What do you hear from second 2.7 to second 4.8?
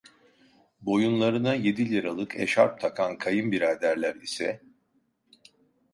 takan kayınbiraderler ise: